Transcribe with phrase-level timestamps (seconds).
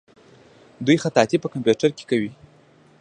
[0.85, 2.31] دوی خطاطي په کمپیوټر کې کوي.